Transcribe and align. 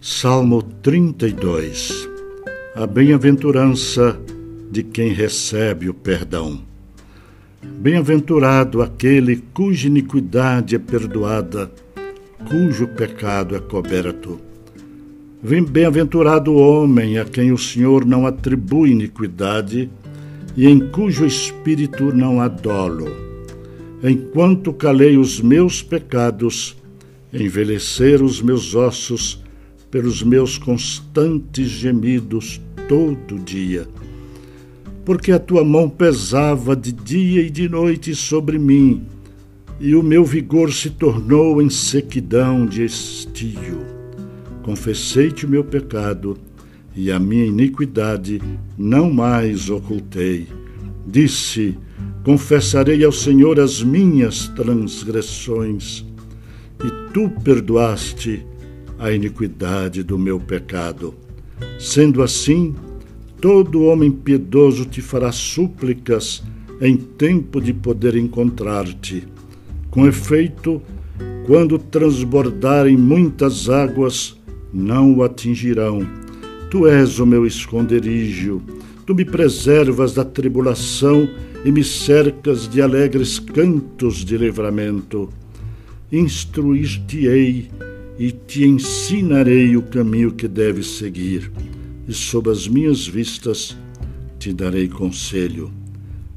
Salmo 0.00 0.62
32 0.62 2.08
A 2.76 2.86
bem-aventurança 2.86 4.16
de 4.70 4.84
quem 4.84 5.12
recebe 5.12 5.88
o 5.88 5.94
perdão. 5.94 6.60
Bem-aventurado 7.60 8.80
aquele 8.80 9.42
cuja 9.52 9.88
iniquidade 9.88 10.76
é 10.76 10.78
perdoada, 10.78 11.68
cujo 12.48 12.86
pecado 12.86 13.56
é 13.56 13.58
coberto. 13.58 14.38
Bem-aventurado 15.42 16.52
o 16.52 16.58
homem 16.58 17.18
a 17.18 17.24
quem 17.24 17.50
o 17.50 17.58
Senhor 17.58 18.04
não 18.04 18.24
atribui 18.24 18.92
iniquidade 18.92 19.90
e 20.56 20.68
em 20.68 20.78
cujo 20.90 21.26
espírito 21.26 22.14
não 22.14 22.40
há 22.40 22.46
dolo. 22.46 23.08
Enquanto 24.00 24.72
calei 24.72 25.18
os 25.18 25.40
meus 25.40 25.82
pecados, 25.82 26.76
envelhecer 27.32 28.22
os 28.22 28.40
meus 28.40 28.76
ossos, 28.76 29.42
pelos 29.90 30.22
meus 30.22 30.58
constantes 30.58 31.68
gemidos 31.68 32.60
todo 32.88 33.38
dia. 33.38 33.88
Porque 35.04 35.32
a 35.32 35.38
tua 35.38 35.64
mão 35.64 35.88
pesava 35.88 36.76
de 36.76 36.92
dia 36.92 37.42
e 37.42 37.50
de 37.50 37.68
noite 37.68 38.14
sobre 38.14 38.58
mim, 38.58 39.04
e 39.80 39.94
o 39.94 40.02
meu 40.02 40.24
vigor 40.24 40.72
se 40.72 40.90
tornou 40.90 41.62
em 41.62 41.70
sequidão 41.70 42.66
de 42.66 42.84
estio. 42.84 43.86
Confessei-te 44.62 45.46
o 45.46 45.48
meu 45.48 45.64
pecado, 45.64 46.36
e 46.94 47.12
a 47.12 47.18
minha 47.18 47.46
iniquidade 47.46 48.42
não 48.76 49.10
mais 49.10 49.70
ocultei. 49.70 50.48
Disse: 51.06 51.78
Confessarei 52.24 53.02
ao 53.04 53.12
Senhor 53.12 53.58
as 53.60 53.82
minhas 53.82 54.48
transgressões, 54.48 56.04
e 56.84 57.12
tu 57.14 57.30
perdoaste 57.42 58.44
a 58.98 59.12
iniquidade 59.12 60.02
do 60.02 60.18
meu 60.18 60.40
pecado. 60.40 61.14
Sendo 61.78 62.22
assim, 62.22 62.74
todo 63.40 63.84
homem 63.84 64.10
piedoso 64.10 64.84
te 64.84 65.00
fará 65.00 65.30
súplicas 65.30 66.42
em 66.80 66.96
tempo 66.96 67.60
de 67.60 67.72
poder 67.72 68.16
encontrar-te. 68.16 69.26
Com 69.90 70.06
efeito, 70.06 70.82
quando 71.46 71.78
transbordarem 71.78 72.96
muitas 72.96 73.68
águas, 73.68 74.36
não 74.72 75.16
o 75.16 75.22
atingirão. 75.22 76.06
Tu 76.70 76.86
és 76.86 77.18
o 77.18 77.26
meu 77.26 77.46
esconderijo, 77.46 78.60
tu 79.06 79.14
me 79.14 79.24
preservas 79.24 80.12
da 80.12 80.24
tribulação 80.24 81.28
e 81.64 81.72
me 81.72 81.82
cercas 81.82 82.68
de 82.68 82.82
alegres 82.82 83.38
cantos 83.38 84.24
de 84.24 84.36
livramento. 84.36 85.30
Instruir-te-ei 86.12 87.70
e 88.18 88.32
te 88.32 88.64
ensinarei 88.64 89.76
o 89.76 89.82
caminho 89.82 90.32
que 90.32 90.48
deves 90.48 90.98
seguir, 90.98 91.52
e 92.08 92.12
sob 92.12 92.50
as 92.50 92.66
minhas 92.66 93.06
vistas 93.06 93.76
te 94.38 94.52
darei 94.52 94.88
conselho. 94.88 95.70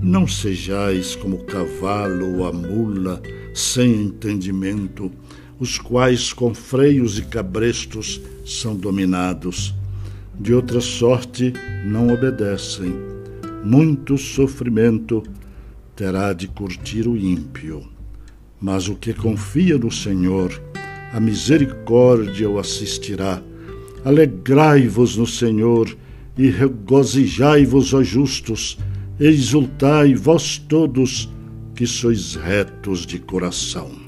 Não 0.00 0.26
sejais 0.26 1.14
como 1.16 1.36
o 1.36 1.44
cavalo 1.44 2.38
ou 2.38 2.46
a 2.46 2.52
mula 2.52 3.22
sem 3.54 4.02
entendimento, 4.02 5.10
os 5.58 5.78
quais 5.78 6.32
com 6.32 6.54
freios 6.54 7.18
e 7.18 7.22
cabrestos 7.22 8.20
são 8.44 8.76
dominados. 8.76 9.74
De 10.38 10.52
outra 10.52 10.80
sorte 10.80 11.52
não 11.86 12.12
obedecem. 12.12 12.94
Muito 13.64 14.18
sofrimento 14.18 15.22
terá 15.94 16.34
de 16.34 16.46
curtir 16.46 17.08
o 17.08 17.16
ímpio. 17.16 17.88
Mas 18.60 18.86
o 18.88 18.94
que 18.94 19.14
confia 19.14 19.78
no 19.78 19.90
Senhor, 19.90 20.60
a 21.16 21.20
misericórdia 21.20 22.46
o 22.50 22.58
assistirá. 22.58 23.42
Alegrai-vos 24.04 25.16
no 25.16 25.26
Senhor 25.26 25.96
e 26.36 26.50
regozijai-vos, 26.50 27.94
ó 27.94 28.02
justos, 28.02 28.76
exultai, 29.18 30.14
vós 30.14 30.58
todos 30.58 31.26
que 31.74 31.86
sois 31.86 32.34
retos 32.34 33.06
de 33.06 33.18
coração. 33.18 34.05